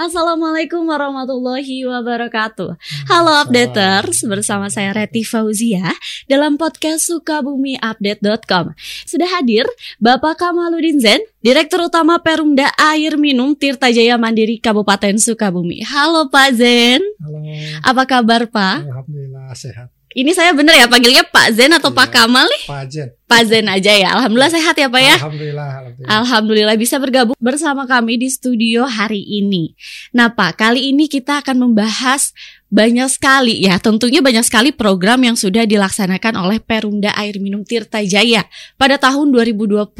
[0.00, 2.72] Assalamualaikum warahmatullahi wabarakatuh.
[3.04, 5.92] Halo updaters, bersama saya Reti Fauzia
[6.24, 8.72] dalam podcast sukabumi-update.com.
[9.04, 9.68] Sudah hadir
[10.00, 15.84] Bapak Kamaludin Zen, Direktur Utama Perumda Air Minum Tirta Jaya Mandiri Kabupaten Sukabumi.
[15.84, 17.04] Halo Pak Zen.
[17.20, 17.44] Halo.
[17.84, 18.88] Apa kabar Pak?
[18.88, 19.99] Alhamdulillah sehat.
[20.10, 21.98] Ini saya bener ya panggilnya Pak Zen atau Iya.
[22.02, 22.62] Pak Kamal nih?
[22.66, 23.08] Pak Jen.
[23.30, 24.08] Pak Zen aja ya.
[24.18, 25.16] Alhamdulillah sehat ya Pak ya.
[25.22, 25.68] Alhamdulillah.
[25.70, 26.10] Alhamdulillah.
[26.10, 29.78] Alhamdulillah bisa bergabung bersama kami di studio hari ini.
[30.10, 32.34] Nah Pak, kali ini kita akan membahas
[32.70, 37.98] banyak sekali ya, tentunya banyak sekali program yang sudah dilaksanakan oleh Perumda Air Minum Tirta
[38.06, 38.46] Jaya
[38.78, 39.90] pada tahun 2022.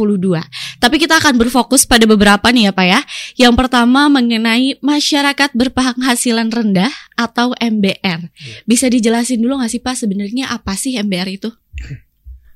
[0.81, 3.01] Tapi kita akan berfokus pada beberapa nih ya Pak ya.
[3.37, 6.91] Yang pertama mengenai masyarakat berpenghasilan rendah
[7.21, 8.33] atau MBR.
[8.65, 11.53] Bisa dijelasin dulu nggak sih Pak sebenarnya apa sih MBR itu?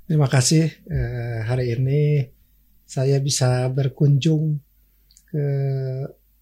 [0.08, 2.24] Terima kasih eh, hari ini
[2.84, 4.56] saya bisa berkunjung
[5.28, 5.46] ke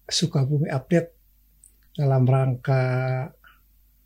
[0.07, 1.15] Sukabumi Update
[1.95, 2.83] dalam rangka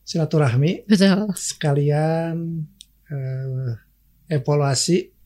[0.08, 1.34] silaturahmi Betul.
[1.36, 2.64] sekalian
[3.12, 3.70] eh,
[4.32, 5.17] evaluasi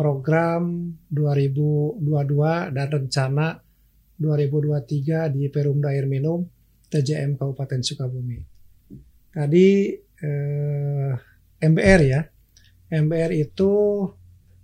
[0.00, 3.60] program 2022 dan rencana
[4.16, 6.40] 2023 di Perumda Air Minum
[6.88, 8.40] TJM Kabupaten Sukabumi.
[9.28, 11.12] Tadi eh,
[11.60, 12.24] MBR ya.
[12.88, 13.72] MBR itu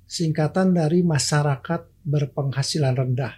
[0.09, 3.37] singkatan dari masyarakat berpenghasilan rendah.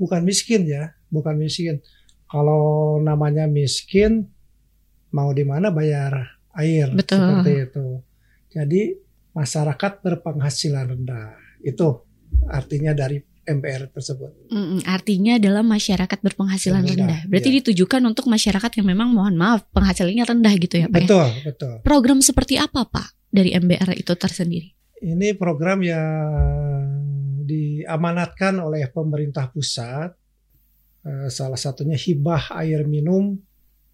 [0.00, 1.84] Bukan miskin ya, bukan miskin.
[2.24, 4.32] Kalau namanya miskin
[5.12, 7.20] mau di mana bayar air Betul.
[7.20, 7.86] seperti itu.
[8.48, 8.82] Jadi
[9.32, 11.36] masyarakat berpenghasilan rendah.
[11.64, 12.04] Itu
[12.48, 14.30] artinya dari MBR tersebut.
[14.54, 17.20] Mm, artinya adalah masyarakat berpenghasilan Rendah, rendah.
[17.26, 17.56] Berarti iya.
[17.58, 21.02] ditujukan untuk masyarakat yang memang mohon maaf penghasilannya rendah gitu ya Pak.
[21.02, 21.06] ya?
[21.10, 21.74] Betul, betul.
[21.82, 24.70] Program seperti apa Pak dari MBR itu tersendiri?
[25.02, 26.06] Ini program yang
[27.42, 30.14] diamanatkan oleh pemerintah pusat.
[31.02, 33.34] Eh, Salah satunya hibah air minum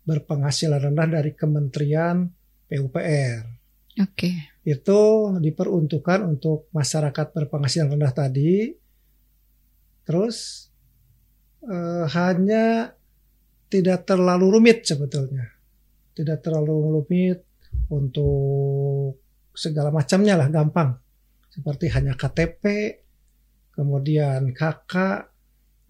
[0.05, 2.29] berpenghasilan rendah dari Kementerian
[2.69, 3.58] PUPR.
[3.99, 4.59] Oke.
[4.63, 8.71] Itu diperuntukkan untuk masyarakat berpenghasilan rendah tadi.
[10.07, 10.69] Terus
[11.67, 12.95] eh, hanya
[13.69, 15.51] tidak terlalu rumit sebetulnya.
[16.15, 17.45] Tidak terlalu rumit
[17.93, 19.21] untuk
[19.53, 20.97] segala macamnya lah gampang.
[21.51, 22.63] Seperti hanya KTP,
[23.75, 24.95] kemudian KK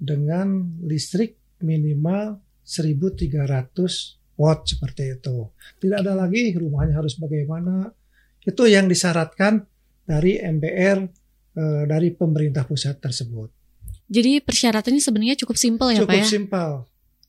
[0.01, 5.51] dengan listrik minimal 1300 watt seperti itu.
[5.83, 7.91] Tidak ada lagi rumahnya harus bagaimana.
[8.49, 9.69] Itu yang disyaratkan
[10.09, 10.99] dari MBR
[11.53, 13.53] eh, dari pemerintah pusat tersebut.
[14.09, 16.27] Jadi persyaratannya sebenarnya cukup simpel ya Cukup Pak ya.
[16.27, 16.71] simpel.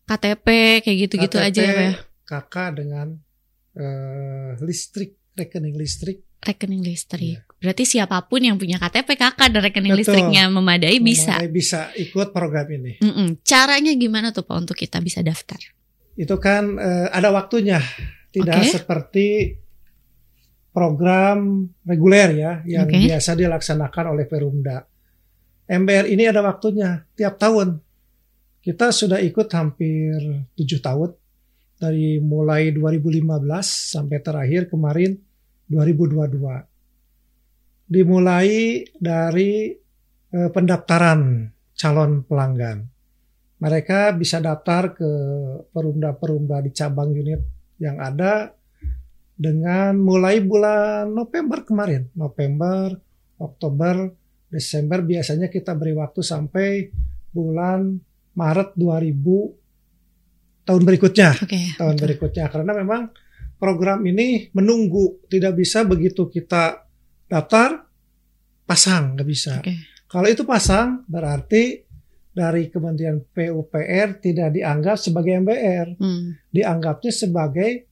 [0.08, 0.47] KTP
[0.88, 1.94] kayak gitu-gitu aja ya Pak ya.
[2.24, 3.08] KK dengan
[3.75, 7.35] eh, listrik, rekening listrik Rekening listrik.
[7.35, 7.40] Iya.
[7.59, 10.24] Berarti siapa pun yang punya KTP kakak dan rekening Betul.
[10.24, 11.35] listriknya memadai bisa.
[11.35, 13.03] mulai bisa ikut program ini.
[13.03, 13.44] Mm-mm.
[13.44, 15.59] Caranya gimana tuh Pak untuk kita bisa daftar?
[16.16, 17.84] Itu kan eh, ada waktunya,
[18.31, 18.72] tidak Oke.
[18.72, 19.25] seperti
[20.79, 23.12] program reguler ya yang Oke.
[23.12, 24.79] biasa dilaksanakan oleh Perumda.
[25.67, 27.84] MBR ini ada waktunya tiap tahun.
[28.63, 30.16] Kita sudah ikut hampir
[30.56, 31.12] tujuh tahun
[31.75, 33.28] dari mulai 2015
[33.91, 35.19] sampai terakhir kemarin
[35.67, 36.47] 2022.
[37.91, 39.75] Dimulai dari
[40.31, 42.88] eh, pendaftaran calon pelanggan.
[43.59, 45.11] Mereka bisa daftar ke
[45.75, 47.44] perumda-perumda di cabang unit
[47.84, 48.56] yang ada
[49.39, 52.91] dengan mulai bulan November kemarin, November,
[53.39, 54.11] Oktober,
[54.51, 56.91] Desember biasanya kita beri waktu sampai
[57.31, 57.95] bulan
[58.35, 61.79] Maret 2000 tahun berikutnya, Oke.
[61.79, 62.03] tahun betul.
[62.03, 63.16] berikutnya karena memang
[63.55, 66.83] program ini menunggu, tidak bisa begitu kita
[67.31, 67.88] daftar
[68.67, 69.63] pasang, nggak bisa.
[69.63, 70.03] Oke.
[70.09, 71.79] Kalau itu pasang berarti
[72.29, 77.88] dari Kementerian PUPR tidak dianggap sebagai MBR, Hmm, dianggapnya sebagai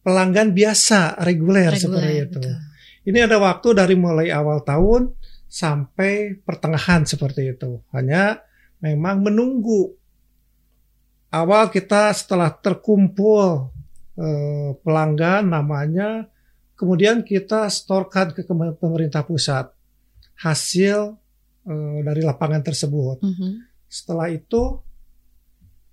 [0.00, 2.40] pelanggan biasa reguler, reguler, seperti itu.
[2.40, 2.56] betul.
[3.00, 5.12] Ini ada waktu dari mulai awal tahun
[5.48, 7.80] sampai pertengahan seperti itu.
[7.90, 8.44] Hanya
[8.84, 9.96] memang menunggu
[11.32, 13.72] awal kita setelah terkumpul
[14.20, 16.28] eh, pelanggan namanya,
[16.76, 18.44] kemudian kita storkan ke
[18.78, 19.72] pemerintah pusat
[20.38, 21.16] hasil
[21.66, 23.24] eh, dari lapangan tersebut.
[23.24, 23.50] Mhm.
[23.90, 24.78] Setelah itu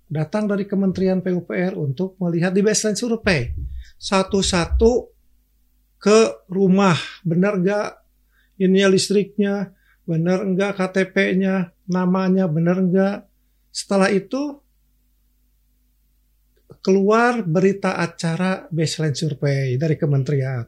[0.08, 3.52] datang dari Kementerian PUPR untuk melihat di baseline survei
[3.98, 4.92] satu-satu
[5.98, 6.96] ke rumah.
[7.26, 7.88] Benar nggak?
[8.62, 9.74] Ininya listriknya.
[10.08, 13.28] Benar enggak KTP-nya namanya benar enggak
[13.68, 14.56] setelah itu
[16.80, 20.64] keluar berita acara baseline survei dari kementerian.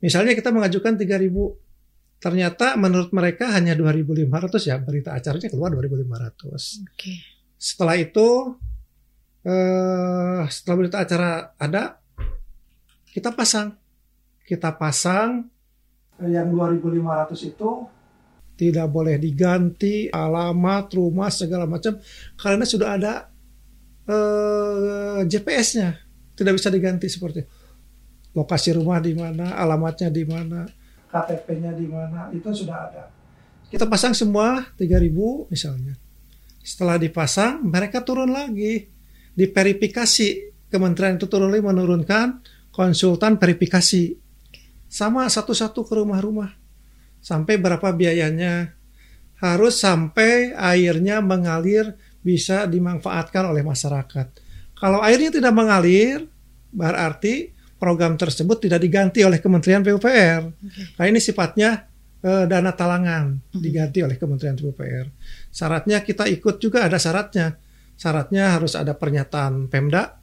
[0.00, 4.28] Misalnya kita mengajukan 3000 ternyata menurut mereka hanya 2.500
[4.68, 7.16] ya berita acaranya keluar 2.500 Oke.
[7.56, 8.60] setelah itu
[9.44, 11.99] eh, setelah berita acara ada,
[13.10, 13.74] kita pasang,
[14.46, 15.46] kita pasang.
[16.20, 17.70] Yang 2.500 itu
[18.60, 21.96] tidak boleh diganti alamat rumah segala macam
[22.36, 23.12] karena sudah ada
[24.04, 25.96] eh, GPS-nya
[26.36, 27.40] tidak bisa diganti seperti
[28.36, 30.68] lokasi rumah di mana alamatnya di mana
[31.10, 33.02] KTP-nya di mana itu sudah ada.
[33.66, 35.98] Kita pasang semua 3000 misalnya.
[36.62, 38.86] Setelah dipasang mereka turun lagi.
[39.34, 40.52] Diverifikasi.
[40.70, 42.26] Kementerian itu turun lagi menurunkan
[42.80, 44.16] konsultan verifikasi
[44.88, 46.48] sama satu-satu ke rumah-rumah
[47.20, 48.72] sampai berapa biayanya
[49.44, 51.92] harus sampai airnya mengalir
[52.24, 54.26] bisa dimanfaatkan oleh masyarakat.
[54.80, 56.24] Kalau airnya tidak mengalir,
[56.72, 60.40] berarti program tersebut tidak diganti oleh Kementerian PUPR.
[60.48, 60.96] Okay.
[60.96, 61.84] Nah ini sifatnya
[62.24, 63.60] eh, dana talangan hmm.
[63.60, 65.12] diganti oleh Kementerian PUPR.
[65.52, 67.60] Syaratnya kita ikut juga ada syaratnya.
[68.00, 70.16] Syaratnya harus ada pernyataan Pemda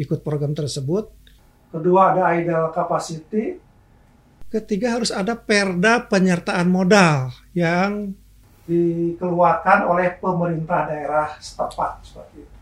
[0.00, 1.20] ikut program tersebut.
[1.70, 3.56] Kedua ada ideal capacity.
[4.50, 8.10] Ketiga harus ada perda penyertaan modal yang
[8.66, 12.56] dikeluarkan oleh pemerintah daerah setempat seperti itu.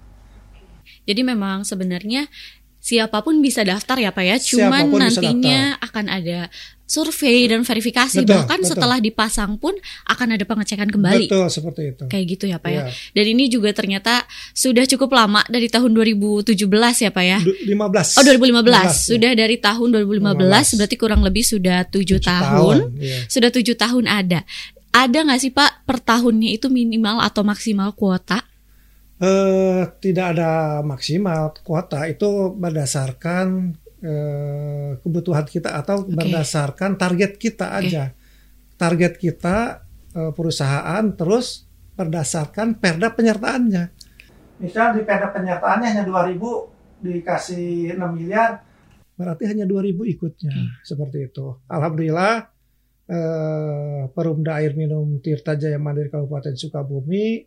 [1.09, 2.29] Jadi memang sebenarnya
[2.77, 6.53] siapa pun bisa daftar ya Pak ya, cuman nantinya akan ada
[6.89, 8.73] survei dan verifikasi betul, bahkan betul.
[8.73, 9.77] setelah dipasang pun
[10.09, 11.29] akan ada pengecekan kembali.
[11.29, 12.05] Betul seperti itu.
[12.09, 12.89] Kayak gitu ya Pak ya.
[12.89, 12.93] ya.
[13.13, 14.25] Dan ini juga ternyata
[14.57, 16.57] sudah cukup lama dari tahun 2017
[17.05, 17.39] ya Pak ya.
[17.45, 18.17] 15.
[18.17, 18.65] Oh 2015.
[18.65, 19.39] 15, sudah ya.
[19.45, 20.79] dari tahun 2015 15.
[20.81, 22.77] berarti kurang lebih sudah tujuh tahun.
[22.89, 23.19] tahun ya.
[23.29, 24.41] Sudah tujuh tahun ada.
[24.89, 28.41] Ada nggak sih Pak per tahunnya itu minimal atau maksimal kuota?
[29.19, 36.15] Uh, tidak ada maksimal kuota itu berdasarkan Eh, kebutuhan kita atau okay.
[36.15, 37.91] berdasarkan target kita okay.
[37.91, 38.05] aja.
[38.79, 39.83] Target kita
[40.15, 41.67] eh, perusahaan terus
[41.99, 43.85] berdasarkan perda penyertaannya.
[44.63, 48.63] Misal di perda penyertaannya hanya 2000 dikasih 6 miliar
[49.19, 50.87] berarti hanya 2000 ikutnya okay.
[50.87, 51.59] seperti itu.
[51.67, 52.35] Alhamdulillah
[53.11, 57.43] eh, Perumda Air Minum Tirta Jaya Mandiri Kabupaten Sukabumi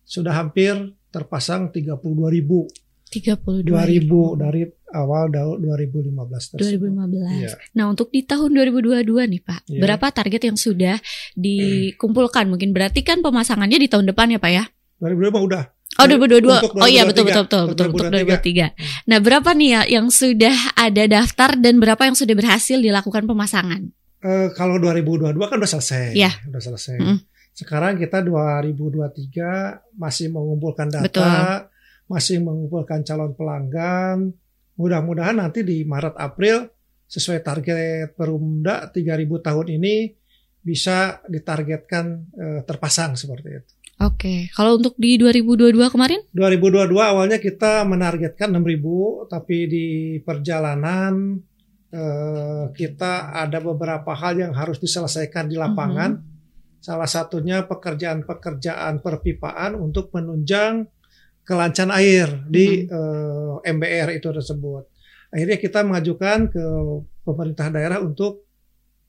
[0.00, 2.00] sudah hampir terpasang 32
[2.32, 2.64] ribu
[3.10, 6.10] 32 ribu dari awal 2015
[6.56, 6.58] tersebut.
[6.86, 7.42] 2015.
[7.42, 7.54] Ya.
[7.74, 9.60] Nah, untuk di tahun 2022 nih, Pak.
[9.70, 9.80] Ya.
[9.82, 10.96] Berapa target yang sudah
[11.38, 12.50] dikumpulkan?
[12.50, 14.64] Mungkin berarti kan pemasangannya di tahun depan ya, Pak ya?
[15.00, 15.64] 2022 udah.
[15.98, 16.80] Oh 2022.
[16.80, 19.10] Oh iya betul betul betul betul untuk 2023.
[19.10, 23.90] Nah, berapa nih ya yang sudah ada daftar dan berapa yang sudah berhasil dilakukan pemasangan?
[24.20, 26.14] Uh, kalau 2022 kan udah selesai.
[26.14, 26.30] Ya.
[26.46, 26.96] Udah selesai.
[27.00, 27.18] Mm.
[27.56, 31.04] Sekarang kita 2023 masih mengumpulkan data.
[31.04, 31.30] Betul
[32.10, 34.34] masih mengumpulkan calon pelanggan.
[34.80, 36.64] Mudah-mudahan nanti di Maret April
[37.04, 39.94] sesuai target Perumda 3000 tahun ini
[40.64, 43.72] bisa ditargetkan eh, terpasang seperti itu.
[44.00, 46.24] Oke, kalau untuk di 2022 kemarin?
[46.32, 49.86] 2022 awalnya kita menargetkan 6000 tapi di
[50.24, 51.36] perjalanan
[51.92, 56.10] eh, kita ada beberapa hal yang harus diselesaikan di lapangan.
[56.16, 56.28] Mm -hmm.
[56.80, 60.88] Salah satunya pekerjaan-pekerjaan perpipaan untuk menunjang
[61.50, 62.94] kelancaran air di hmm.
[62.94, 64.86] uh, eh, MBR itu tersebut.
[65.34, 66.64] Akhirnya kita mengajukan ke
[67.26, 68.46] pemerintah daerah untuk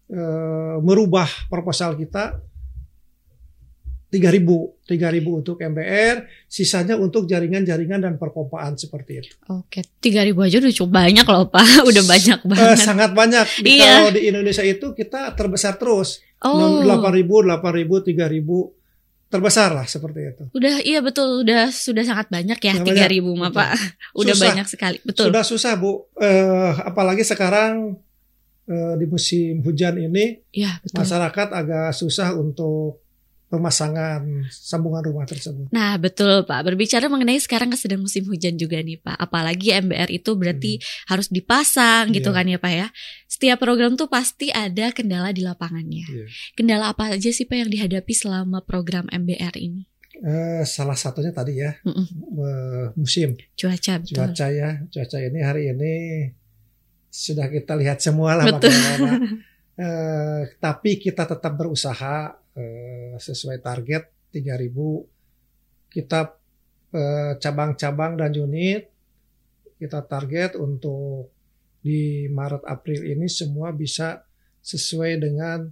[0.09, 2.41] uh, merubah proposal kita
[4.09, 9.33] 3000 3000 untuk MBR, sisanya untuk jaringan-jaringan dan perpompaan seperti itu.
[9.47, 12.73] Oke, 3000 aja udah cukup banyak loh Pak, udah banyak eh, banget.
[12.73, 13.45] Uh, sangat banyak.
[13.61, 14.03] Di, iya.
[14.03, 16.19] Kalau di Indonesia itu kita terbesar terus.
[16.41, 16.81] Oh.
[16.83, 18.80] 8000, 8000, 3000
[19.31, 20.43] terbesar lah seperti itu.
[20.51, 23.71] Udah iya betul udah sudah sangat banyak ya tiga ribu mah pak
[24.19, 24.45] udah susah.
[24.51, 25.31] banyak sekali betul.
[25.31, 27.95] Sudah susah bu uh, apalagi sekarang
[28.67, 30.99] uh, di musim hujan ini ya, betul.
[30.99, 32.99] masyarakat agak susah untuk
[33.51, 35.67] pemasangan sambungan rumah tersebut.
[35.75, 36.63] Nah, betul Pak.
[36.63, 39.19] Berbicara mengenai sekarang sedang musim hujan juga nih Pak.
[39.19, 41.11] Apalagi MBR itu berarti hmm.
[41.11, 42.37] harus dipasang gitu yeah.
[42.39, 42.87] kan ya Pak ya.
[43.27, 46.07] Setiap program tuh pasti ada kendala di lapangannya.
[46.07, 46.27] Yeah.
[46.55, 49.83] Kendala apa aja sih Pak yang dihadapi selama program MBR ini?
[50.21, 52.07] Uh, salah satunya tadi ya mm -mm.
[52.37, 54.21] Uh, musim cuaca betul.
[54.21, 55.93] cuaca ya cuaca ini hari ini
[57.09, 59.17] sudah kita lihat semua lah bagaimana
[59.81, 66.37] uh, tapi kita tetap berusaha Eh, sesuai target 3000 kita
[66.95, 68.87] eh, cabang-cabang dan unit
[69.81, 71.33] kita target untuk
[71.81, 74.21] di Maret April ini semua bisa
[74.61, 75.65] sesuai dengan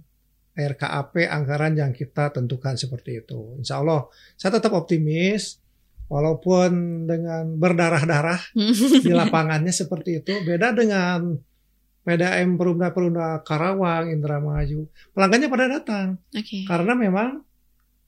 [0.50, 3.54] RKAP anggaran yang kita tentukan seperti itu.
[3.62, 5.62] Insya Allah saya tetap optimis
[6.10, 8.58] walaupun dengan berdarah-darah
[9.06, 11.38] di lapangannya seperti itu beda dengan
[12.00, 16.06] PDAM Perumda-Perumda Karawang, Indramayu, pelanggannya pada datang.
[16.32, 16.64] Okay.
[16.64, 17.44] Karena memang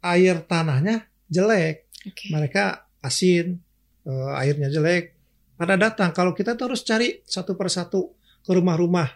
[0.01, 1.87] air tanahnya jelek.
[2.03, 2.33] Okay.
[2.33, 3.61] Mereka asin,
[4.09, 5.15] uh, airnya jelek,
[5.55, 6.11] pada datang.
[6.11, 9.07] Kalau kita tuh harus cari satu persatu ke rumah-rumah,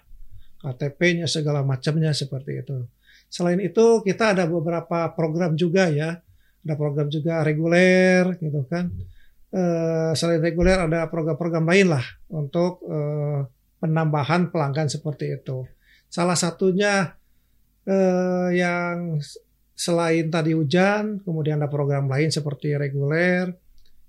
[0.63, 2.79] KTP-nya segala macamnya seperti itu.
[3.27, 6.23] Selain itu kita ada beberapa program juga ya,
[6.63, 8.93] ada program juga reguler gitu kan.
[9.51, 13.47] Uh, selain reguler ada program-program lain lah untuk uh,
[13.83, 15.67] penambahan pelanggan seperti itu.
[16.09, 17.17] Salah satunya
[17.85, 19.21] uh, yang
[19.77, 23.53] selain tadi hujan, kemudian ada program lain seperti reguler,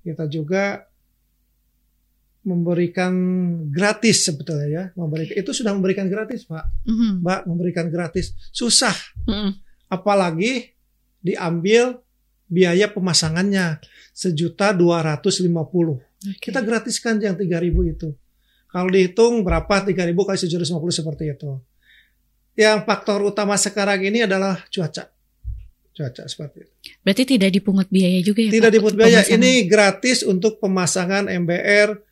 [0.08, 0.88] kita juga
[2.48, 3.12] memberikan
[3.68, 7.12] gratis sebetulnya ya memberikan itu sudah memberikan gratis pak mm-hmm.
[7.20, 8.96] mbak memberikan gratis susah
[9.28, 9.52] mm-hmm.
[9.92, 10.72] apalagi
[11.20, 12.00] diambil
[12.48, 13.84] biaya pemasangannya
[14.16, 16.00] sejuta dua ratus lima puluh
[16.40, 18.16] kita gratiskan yang tiga ribu itu
[18.78, 21.58] kalau dihitung berapa tiga ribu kali tujuh lima puluh seperti itu
[22.54, 25.10] yang faktor utama sekarang ini adalah cuaca
[25.98, 26.74] cuaca seperti itu.
[27.02, 28.52] Berarti tidak dipungut biaya juga ya?
[28.54, 29.26] Tidak dipungut biaya.
[29.26, 32.06] Ini gratis untuk pemasangan MBR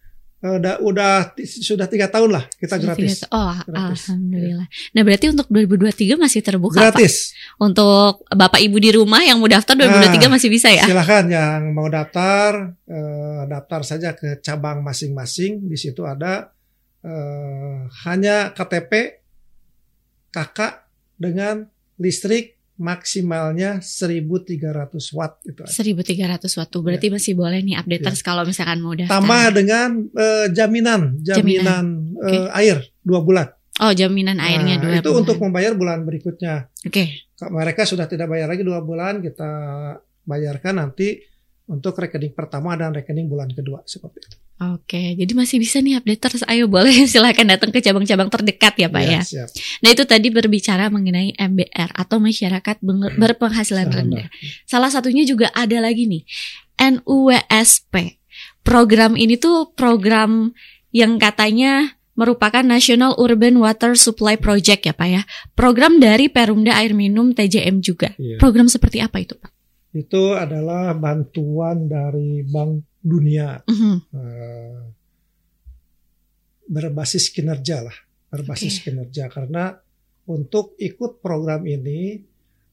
[0.45, 3.25] udah udah sudah tiga tahun lah kita sudah gratis.
[3.25, 4.01] Tiga, oh, gratis.
[4.05, 4.67] alhamdulillah.
[4.93, 6.77] Nah berarti untuk 2023 masih terbuka.
[6.85, 7.33] Gratis.
[7.33, 7.65] Pak?
[7.65, 10.85] Untuk bapak ibu di rumah yang mau daftar 2023 nah, masih bisa ya?
[10.85, 15.65] Silahkan yang mau daftar eh, daftar saja ke cabang masing-masing.
[15.65, 16.54] Di situ ada
[17.05, 17.77] eh,
[18.09, 19.21] hanya KTP
[20.33, 25.63] kakak dengan listrik maksimalnya 1300 watt itu.
[25.63, 27.13] 1300 watt tuh berarti ya.
[27.15, 28.25] masih boleh nih updaters ya.
[28.27, 29.15] kalau misalkan mau daftar.
[29.15, 31.85] Tambah dengan uh, jaminan, jaminan, jaminan.
[32.19, 33.47] Uh, air dua bulan.
[33.79, 35.21] Oh, jaminan airnya nah, dua itu bulan.
[35.23, 36.67] untuk membayar bulan berikutnya.
[36.83, 36.91] Oke.
[37.35, 37.47] Okay.
[37.47, 39.51] Mereka sudah tidak bayar lagi dua bulan, kita
[40.23, 41.19] bayarkan nanti
[41.65, 44.37] untuk rekening pertama dan rekening bulan kedua seperti itu.
[44.55, 46.47] Oke, jadi masih bisa nih updaters.
[46.47, 49.11] Ayo boleh silahkan datang ke cabang-cabang terdekat ya Pak ya.
[49.11, 49.21] ya.
[49.21, 49.49] Siap.
[49.83, 53.19] Nah itu tadi berbicara mengenai MBR atau masyarakat hmm.
[53.19, 54.31] berpenghasilan rendah.
[54.63, 56.23] Salah satunya juga ada lagi nih
[56.79, 58.21] NUWSP.
[58.63, 60.55] Program ini tuh program
[60.95, 65.21] yang katanya merupakan National Urban Water Supply Project ya Pak ya.
[65.51, 68.15] Program dari Perumda Air Minum TJM juga.
[68.15, 68.39] Iya.
[68.39, 69.54] Program seperti apa itu Pak?
[69.95, 73.97] Itu adalah bantuan dari Bank dunia uh-huh.
[74.17, 74.81] uh,
[76.65, 77.97] berbasis kinerja lah
[78.33, 78.89] berbasis okay.
[78.89, 79.77] kinerja karena
[80.25, 82.17] untuk ikut program ini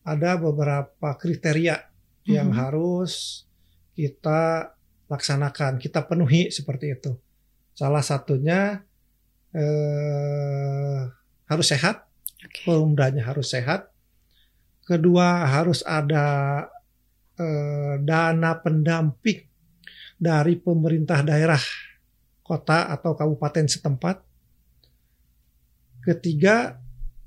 [0.08, 2.24] ada beberapa kriteria uh-huh.
[2.32, 3.44] yang harus
[3.92, 4.72] kita
[5.12, 7.12] laksanakan kita penuhi seperti itu
[7.76, 8.80] salah satunya
[9.52, 11.00] eh,
[11.44, 12.08] harus sehat
[12.40, 12.64] okay.
[12.64, 13.92] pemudanya harus sehat
[14.88, 16.64] kedua harus ada
[17.42, 19.42] eh, dana pendamping
[20.14, 21.58] dari pemerintah daerah
[22.46, 24.22] kota atau kabupaten setempat.
[26.02, 26.78] Ketiga,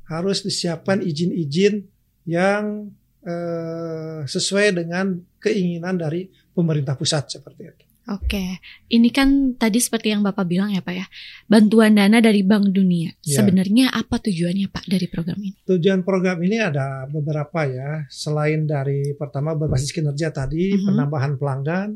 [0.08, 1.84] harus disiapkan izin-izin
[2.24, 2.88] yang
[3.28, 7.86] eh, sesuai dengan keinginan dari pemerintah pusat seperti itu.
[8.06, 8.62] Oke,
[8.94, 11.10] ini kan tadi seperti yang Bapak bilang ya Pak ya,
[11.50, 13.10] bantuan dana dari Bank Dunia.
[13.26, 13.42] Ya.
[13.42, 15.58] Sebenarnya apa tujuannya Pak dari program ini?
[15.66, 20.78] Tujuan program ini ada beberapa ya, selain dari pertama berbasis kinerja tadi, uh mhm.
[20.78, 20.88] -huh.
[20.94, 21.90] penambahan pelanggan,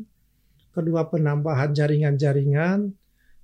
[0.74, 2.90] kedua penambahan jaringan-jaringan,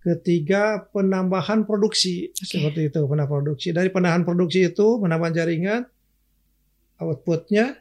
[0.06, 2.62] ketiga penambahan produksi okay.
[2.62, 5.82] seperti itu penambahan produksi dari penambahan produksi itu penambahan jaringan
[7.02, 7.74] outputnya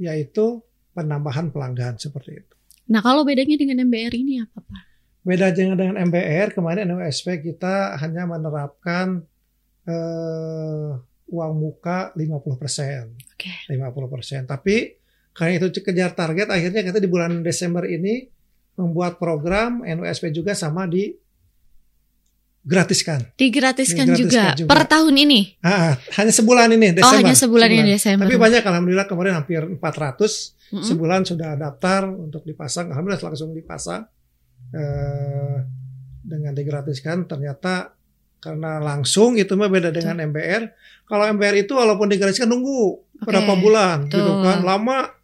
[0.00, 0.64] yaitu
[0.96, 2.55] penambahan pelanggan seperti itu.
[2.86, 4.82] Nah kalau bedanya dengan MBR ini apa Pak?
[5.26, 9.26] Bedanya dengan MBR kemarin NUSP kita hanya menerapkan
[9.90, 10.94] uh,
[11.26, 13.66] uang muka 50 persen, okay.
[13.66, 14.40] 50 persen.
[14.46, 14.94] Tapi
[15.34, 18.24] karena itu kejar target, akhirnya kita di bulan Desember ini
[18.78, 21.10] membuat program NUSP juga sama di
[22.66, 23.34] gratiskan.
[23.38, 24.54] Digratiskan, juga.
[24.54, 25.58] juga per tahun ini.
[25.62, 27.14] Ah, hanya sebulan ini Desember.
[27.14, 27.86] Oh, hanya sebulan, sebulan.
[27.86, 28.24] ini Desember.
[28.26, 30.84] Tapi banyak alhamdulillah kemarin hampir 400 mm -hmm.
[30.84, 32.90] sebulan sudah daftar untuk dipasang.
[32.90, 34.06] Alhamdulillah langsung dipasang.
[34.74, 35.58] Eh,
[36.26, 37.94] dengan digratiskan ternyata
[38.42, 40.26] karena langsung itu mah beda dengan Tuh.
[40.34, 40.62] MBR.
[41.06, 43.30] Kalau MBR itu walaupun digratiskan nunggu okay.
[43.30, 44.18] berapa bulan Tuh.
[44.18, 44.66] gitu kan.
[44.66, 45.16] Lama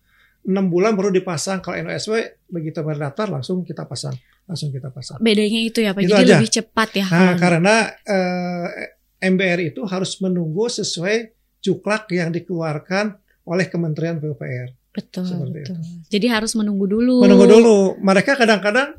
[0.43, 2.19] enam bulan baru dipasang kalau NOSW
[2.51, 6.35] begitu berdaftar langsung kita pasang langsung kita pasang bedanya itu ya pak itu jadi aja.
[6.35, 8.67] lebih cepat ya nah, karena eh,
[9.23, 11.31] MBR itu harus menunggu sesuai
[11.63, 15.75] juklak yang dikeluarkan oleh Kementerian PUPR betul betul itu.
[16.13, 18.97] jadi harus menunggu dulu menunggu dulu mereka kadang-kadang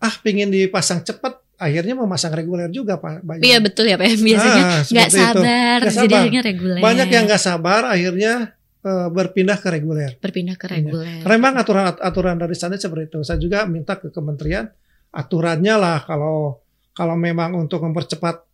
[0.00, 3.44] ah pingin dipasang cepat akhirnya memasang reguler juga pak banyak.
[3.44, 7.42] iya betul ya pak biasanya ah, nggak sabar, sabar jadi akhirnya reguler banyak yang nggak
[7.42, 10.10] sabar akhirnya uh, berpindah ke reguler.
[10.20, 11.20] Berpindah ke reguler.
[11.20, 11.22] Ya.
[11.24, 13.18] Karena memang aturan aturan dari sana seperti itu.
[13.24, 14.68] Saya juga minta ke kementerian
[15.10, 16.62] aturannya lah kalau
[16.94, 18.46] kalau memang untuk mempercepat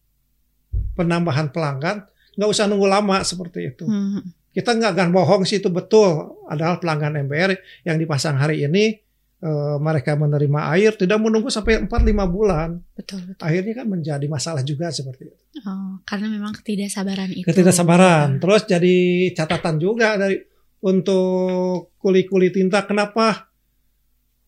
[0.96, 2.04] penambahan pelanggan
[2.36, 3.84] nggak usah nunggu lama seperti itu.
[3.86, 4.24] Hmm.
[4.56, 6.40] Kita nggak akan bohong sih itu betul.
[6.48, 8.96] Adalah pelanggan MBR yang dipasang hari ini
[9.44, 12.80] eh, mereka menerima air tidak menunggu sampai 4 5 bulan.
[12.96, 13.44] Betul, betul.
[13.44, 15.36] Akhirnya kan menjadi masalah juga seperti itu.
[15.68, 17.44] Oh, karena memang ketidaksabaran itu.
[17.44, 18.40] Ketidaksabaran.
[18.40, 18.96] Terus jadi
[19.36, 20.40] catatan juga dari
[20.80, 23.45] untuk kuli-kuli tinta kenapa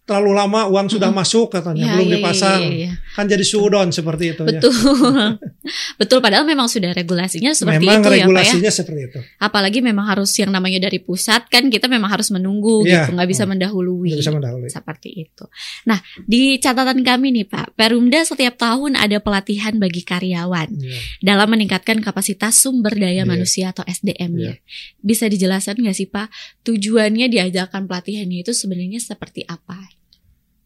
[0.09, 1.21] terlalu lama uang sudah Mm-mm.
[1.21, 2.61] masuk katanya Ya, belum ya, ya, dipasang.
[2.65, 2.93] ya, ya.
[3.13, 4.57] Kan jadi sudon seperti itu ya.
[4.57, 4.73] Betul.
[6.01, 8.25] Betul padahal memang sudah regulasinya seperti Memang itu ya ya.
[8.25, 9.21] regulasinya seperti itu.
[9.37, 13.05] Apalagi memang harus yang namanya dari pusat kan kita memang harus menunggu Iya.
[13.05, 14.09] gitu, nggak bisa mendahului.
[14.09, 14.69] Nggak bisa mendahului.
[14.73, 15.45] Seperti itu.
[15.85, 20.99] Nah, di catatan kami nih Pak, Perumda setiap tahun ada pelatihan bagi karyawan Iya.
[21.21, 23.25] dalam meningkatkan kapasitas sumber daya Iya.
[23.29, 24.57] manusia atau SDM-nya.
[24.99, 26.33] Bisa dijelaskan nggak sih Pak,
[26.65, 29.98] tujuannya diajarkan pelatihannya itu sebenarnya seperti apa?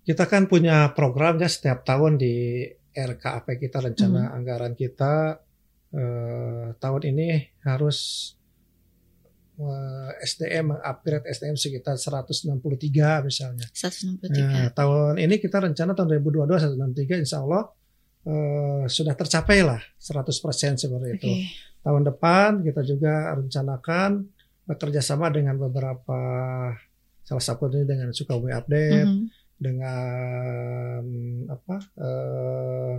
[0.03, 4.37] Kita kan punya programnya setiap tahun di RKAP kita rencana Hmm.
[4.37, 5.39] anggaran kita
[5.93, 7.29] eh, tahun ini
[7.63, 8.33] harus
[9.55, 12.57] eh, SDM mengupgrade SDM sekitar 163
[13.23, 13.67] misalnya.
[13.71, 14.33] 163.
[14.33, 17.69] Nah, tahun ini kita rencana tahun 2022 163 insya Allah
[18.23, 20.33] eh, sudah tercapai lah 100%
[20.79, 21.29] seperti itu.
[21.29, 21.47] Oke.
[21.83, 24.11] Tahun depan kita juga rencanakan
[24.65, 26.21] bekerja sama dengan beberapa
[27.21, 29.25] salah satunya dengan Sukabumi Update, Mhm.
[29.63, 31.03] Dengan
[31.47, 32.97] apa eh,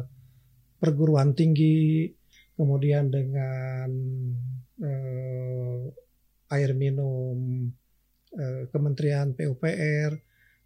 [0.80, 2.08] perguruan tinggi,
[2.56, 3.90] kemudian dengan
[4.80, 5.84] eh,
[6.56, 7.68] air minum
[8.34, 10.12] eh, Kementerian PUPR,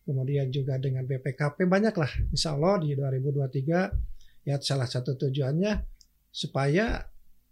[0.05, 5.73] kemudian juga dengan BPKP banyak lah, Insya Allah di 2023 ya salah satu tujuannya
[6.31, 7.03] supaya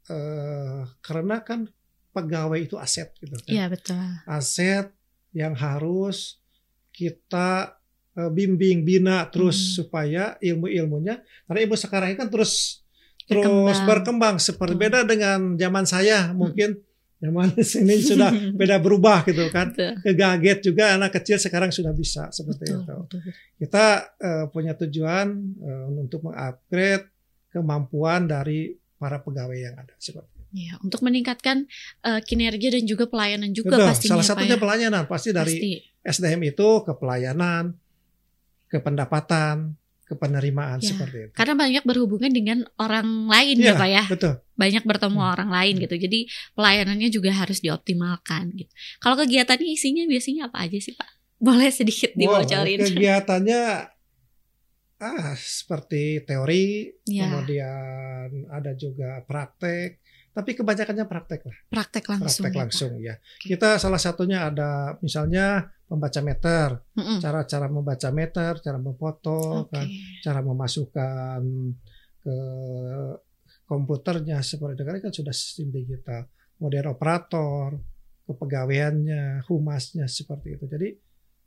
[0.08, 1.68] eh, karena kan
[2.16, 4.00] pegawai itu aset gitu kan Iya betul.
[4.24, 4.88] aset
[5.36, 6.40] yang harus
[6.96, 7.76] kita
[8.28, 9.72] bimbing bina terus Hmm.
[9.78, 12.80] supaya ilmu-ilmunya karena ilmu sekarang ini kan terus
[13.26, 13.86] terus Berkembang.
[13.86, 14.82] berkembang seperti Hmm.
[14.82, 16.80] beda dengan zaman saya mungkin
[17.16, 18.30] zaman sini sudah
[18.60, 23.20] beda berubah gitu kan kegaget juga anak kecil sekarang sudah bisa seperti Betul, itu betul.
[23.58, 27.12] kita eh, punya tujuan eh, untuk mengupgrade
[27.50, 30.44] kemampuan dari para pegawai yang ada seperti itu.
[30.56, 31.68] Ya, untuk meningkatkan
[32.02, 33.88] eh, kinerja dan juga pelayanan juga Betul.
[33.88, 34.62] pastinya Salah satunya ya.
[34.62, 35.74] pelayanan pasti dari Pasti.
[36.06, 37.76] SDM itu ke pelayanan,
[38.66, 39.74] ke pendapatan,
[40.06, 40.94] ke penerimaan Ya.
[40.94, 41.34] seperti itu.
[41.34, 44.04] Karena banyak berhubungan dengan orang lain ya Iya, Pak ya.
[44.06, 44.34] Betul.
[44.54, 45.34] Banyak bertemu Hmm.
[45.34, 45.96] orang lain gitu.
[45.98, 46.20] Jadi
[46.54, 48.70] pelayanannya juga harus dioptimalkan gitu.
[49.02, 51.10] Kalau kegiatannya isinya biasanya apa aja sih Pak?
[51.36, 52.80] Boleh sedikit Wow, dibocorin.
[52.86, 53.62] kegiatannya
[54.96, 57.28] ah seperti teori, Ya.
[57.28, 60.00] kemudian ada juga praktek,
[60.36, 62.44] tapi kebanyakannya praktek lah, Praktek langsung.
[62.44, 63.16] praktek ya, langsung ya.
[63.40, 66.70] Kita salah satunya ada misalnya membaca meter,
[67.00, 67.24] Mm-mm.
[67.24, 69.72] cara-cara membaca meter, cara memfoto, Oke.
[69.72, 69.88] kan,
[70.20, 71.42] cara memasukkan
[72.20, 72.36] ke
[73.66, 76.22] komputernya seperti itu kan sudah sistem digital
[76.62, 77.74] modern operator
[78.26, 80.90] kepegawaiannya humasnya seperti itu jadi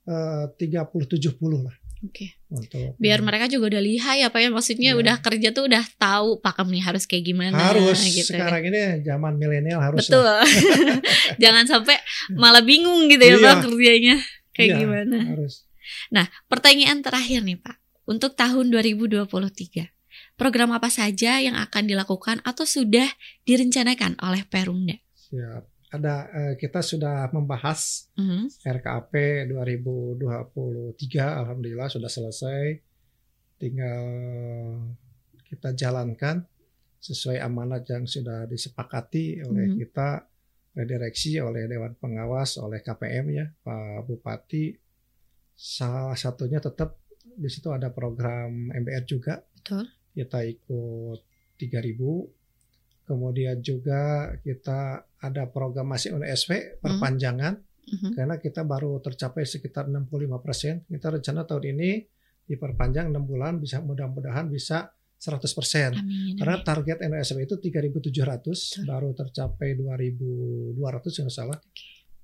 [0.07, 2.39] eh, 30-70 lah Oke.
[2.49, 5.01] untuk Biar mereka juga udah lihai apa ya maksudnya Iya.
[5.03, 8.47] udah kerja tuh udah tahu pakemnya harus kayak gimana harus gitu ya.
[8.47, 10.23] sekarang ini zaman milenial harus Betul.
[11.43, 11.99] Jangan sampai
[12.33, 13.45] malah bingung gitu ya Iya.
[13.45, 14.17] Pak kerjanya
[14.55, 15.19] kayak Iya, gimana.
[15.35, 15.67] harus
[16.49, 17.77] Pertanyaan terakhir nih Pak.
[18.09, 19.93] Untuk tahun 2023,
[20.41, 23.07] program apa saja yang akan dilakukan atau sudah
[23.45, 24.97] direncanakan oleh Perumda?
[25.13, 28.61] siap ada eh, kita sudah membahas Mhm.
[28.61, 29.13] RKAP
[29.49, 32.77] 2023 alhamdulillah sudah selesai
[33.57, 34.05] tinggal
[35.43, 36.45] kita jalankan
[36.99, 39.77] sesuai amanat yang sudah disepakati oleh Mhm.
[39.81, 40.09] kita
[40.77, 44.77] oleh direksi oleh dewan pengawas oleh KPM ya Pak Bupati
[45.55, 49.89] salah satunya tetap di situ ada program MBR juga Betul.
[50.13, 51.19] kita ikut
[51.57, 52.38] 3000
[53.09, 58.13] kemudian juga kita ada program masih UNSW perpanjangan Mhm.
[58.13, 60.85] karena kita baru tercapai sekitar 65%.
[60.85, 62.05] Kita rencana tahun ini
[62.45, 65.97] diperpanjang 6 bulan bisa mudah-mudahan bisa 100%.
[65.97, 66.37] Amin.
[66.37, 66.69] Karena amin.
[66.69, 68.85] target NSW itu 3.700 Betul.
[68.85, 71.59] baru tercapai 2.200 kalau nggak salah.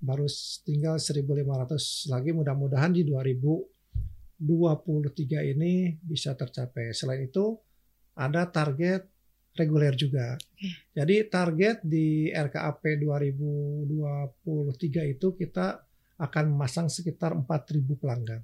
[0.05, 0.29] Baru
[0.63, 6.93] tinggal 1.500 lagi mudah-mudahan di 2023 ini bisa tercapai.
[6.93, 7.57] Selain itu
[8.15, 9.11] ada target
[9.55, 10.35] reguler juga.
[10.95, 15.83] Jadi target di RKAP 2023 itu kita
[16.19, 18.43] akan memasang sekitar 4.000 pelanggan.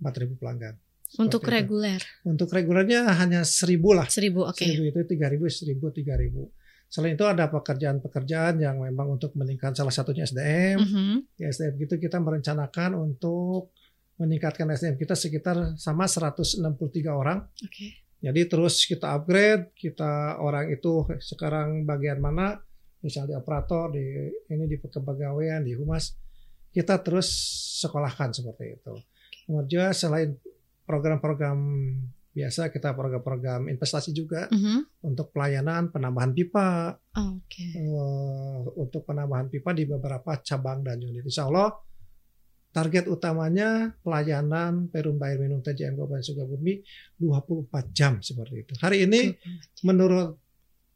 [0.00, 0.74] 4.000 pelanggan.
[1.10, 1.50] Seperti Untuk itu.
[1.50, 4.06] reguler Untuk regulernya hanya 1.000 lah.
[4.06, 4.62] 1000 oke.
[4.62, 6.46] 1000 itu 3000, 1000, 3000.
[6.90, 10.82] Selain itu ada pekerjaan-pekerjaan yang memang untuk meningkatkan salah satunya SDM.
[10.82, 11.38] Mhm.
[11.38, 13.70] Di SDM gitu kita merencanakan untuk
[14.18, 17.46] meningkatkan SDM kita sekitar sama 163 orang.
[17.62, 18.09] Oke.
[18.20, 22.60] Jadi terus kita upgrade, kita orang itu sekarang bagian mana,
[23.00, 24.04] misalnya di operator, di
[24.52, 26.12] ini di kepegawaian, di humas,
[26.68, 27.28] kita terus
[27.80, 28.94] sekolahkan seperti itu.
[29.48, 30.36] Kemudian selain
[30.84, 31.58] program-program
[32.30, 35.02] biasa kita program-program investasi juga Mhm.
[35.02, 37.66] untuk pelayanan penambahan pipa Oke.
[37.74, 41.26] eh, untuk penambahan pipa di beberapa cabang dan unit.
[41.26, 41.74] Insya Allah
[42.70, 46.78] target utamanya pelayanan Perumda Air Minum TJM Kabupaten Sukabumi
[47.18, 48.78] 24 jam seperti itu.
[48.78, 49.34] Hari ini
[49.82, 50.38] menurut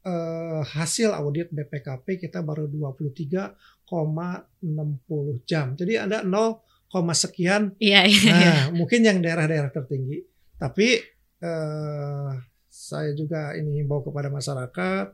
[0.07, 5.75] eh, hasil audit BPKP kita baru 23,60 jam.
[5.75, 6.63] Jadi ada 0,
[7.11, 7.75] sekian.
[7.75, 8.31] Iya, iya, iya.
[8.31, 10.23] Nah, mungkin yang daerah-daerah tertinggi.
[10.55, 10.95] Tapi
[11.43, 12.31] eh,
[12.71, 15.05] saya juga ini himbau kepada masyarakat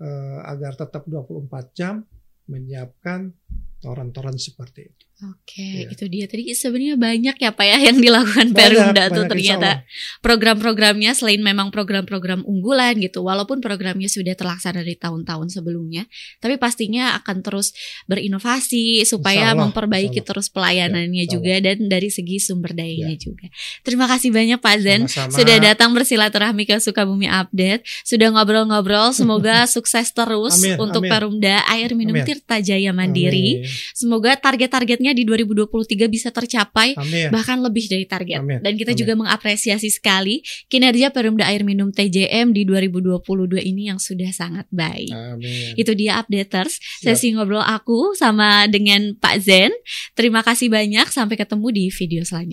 [0.00, 2.08] eh, agar tetap 24 jam
[2.48, 3.36] menyiapkan
[3.84, 5.04] toran-toran seperti itu.
[5.24, 5.94] Oke, Iya.
[5.94, 9.70] itu dia tadi sebenarnya banyak ya Pak ya yang dilakukan Banyak, Perumda tuh banyak, ternyata
[9.70, 10.20] insya Allah.
[10.20, 16.10] program-programnya selain memang program-program unggulan gitu, walaupun programnya sudah terlaksana dari tahun-tahun sebelumnya,
[16.42, 17.70] tapi pastinya akan terus
[18.10, 23.46] berinovasi supaya Allah, memperbaiki terus pelayanannya Ya, juga dan dari segi sumber dayanya juga.
[23.86, 25.30] Terima kasih banyak Pak Zen Sama-sama.
[25.30, 31.10] sudah datang bersilaturahmi ke Sukabumi Update, sudah ngobrol-ngobrol, semoga sukses terus Amin, untuk amin.
[31.12, 32.26] Perumda Air Minum Amin.
[32.26, 33.62] Tirta Jaya Mandiri.
[33.62, 33.73] Amin.
[33.92, 37.28] Semoga target-targetnya di 2023 bisa tercapai Amin.
[37.34, 38.40] bahkan lebih dari target.
[38.40, 38.60] Amin.
[38.62, 39.00] Dan kita Amin.
[39.00, 45.10] juga mengapresiasi sekali kinerja Perumda Air Minum TJM di 2022 ini yang sudah sangat baik.
[45.10, 45.74] Amin.
[45.74, 47.16] Itu dia updaters Siap.
[47.16, 49.72] sesi ngobrol aku sama dengan Pak Zen.
[50.14, 52.44] Terima kasih banyak sampai ketemu di video selanjutnya.